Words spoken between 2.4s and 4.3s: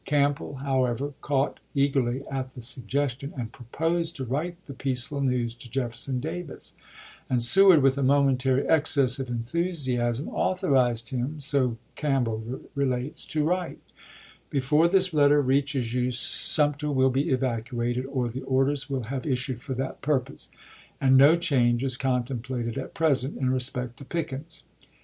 the suggestion, and proposed to